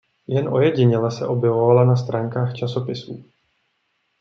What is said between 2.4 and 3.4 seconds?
časopisů.